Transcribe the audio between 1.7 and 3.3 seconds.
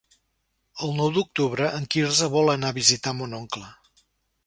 en Quirze vol anar a visitar